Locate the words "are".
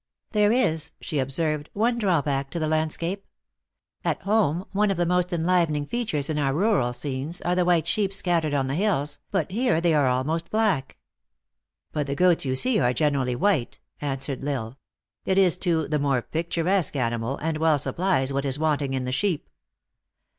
7.41-7.53, 9.93-10.07, 12.79-12.93